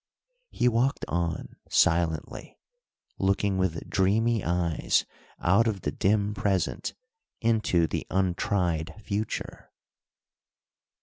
He 0.49 0.67
walked 0.67 1.05
on, 1.07 1.57
silently, 1.69 2.57
looking 3.19 3.59
with 3.59 3.87
dreamy 3.87 4.43
eyes 4.43 5.05
out 5.39 5.67
of 5.67 5.81
the 5.81 5.91
dim 5.91 6.33
present 6.33 6.95
into 7.39 7.85
the 7.85 8.07
untried 8.09 8.95
future. 9.05 9.69